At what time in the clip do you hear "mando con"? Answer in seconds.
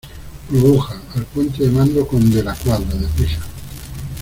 1.69-2.31